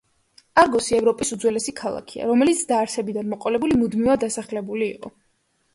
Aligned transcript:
არგოსი 0.61 0.95
ევროპის 0.99 1.33
უძველესი 1.35 1.73
ქალაქია, 1.81 2.25
რომელიც 2.31 2.65
დაარსებიდან 2.73 3.31
მოყოლებული 3.35 3.79
მუდმივად 3.85 4.27
დასახლებული 4.27 4.91
იყო. 4.93 5.19